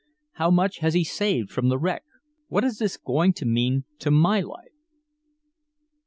How 0.31 0.49
much 0.49 0.79
has 0.79 0.95
he 0.95 1.03
saved 1.03 1.51
from 1.51 1.69
the 1.69 1.77
wreck? 1.77 2.03
What 2.47 2.63
is 2.63 2.79
this 2.79 2.97
going 2.97 3.33
to 3.33 3.45
mean 3.45 3.83
to 3.99 4.09
my 4.09 4.39
life?" 4.41 4.73